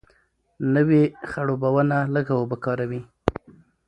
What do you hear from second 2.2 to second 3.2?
اوبه کاروي.